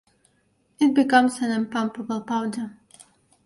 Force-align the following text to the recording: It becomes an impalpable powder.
It 0.79 0.95
becomes 0.95 1.39
an 1.43 1.51
impalpable 1.51 2.21
powder. 2.21 2.75